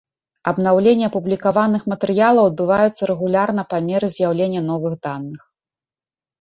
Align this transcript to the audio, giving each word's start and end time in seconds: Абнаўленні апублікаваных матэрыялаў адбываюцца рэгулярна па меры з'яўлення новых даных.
Абнаўленні 0.51 1.05
апублікаваных 1.09 1.83
матэрыялаў 1.93 2.49
адбываюцца 2.53 3.03
рэгулярна 3.13 3.69
па 3.77 3.85
меры 3.93 4.13
з'яўлення 4.17 4.61
новых 4.73 4.93
даных. 5.09 5.39